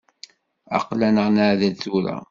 Aql-aneɣ 0.77 1.27
neɛdel 1.35 1.73
tura. 1.81 2.15